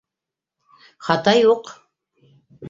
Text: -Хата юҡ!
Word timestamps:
-Хата 1.09 1.35
юҡ! 1.41 1.71